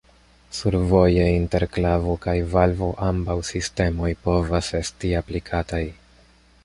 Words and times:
Survoje 0.59 1.25
inter 1.33 1.65
klavo 1.75 2.15
kaj 2.23 2.35
valvo 2.53 2.89
ambaŭ 3.09 3.37
sistemoj 3.51 4.09
povas 4.25 4.71
esti 4.81 5.13
aplikataj. 5.21 5.83